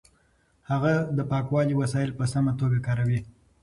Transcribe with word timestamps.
هغه 0.69 0.93
د 1.17 1.19
پاکوالي 1.31 1.75
وسایل 1.81 2.11
په 2.19 2.25
سمه 2.33 2.51
توګه 2.59 2.77
کاروي. 2.87 3.19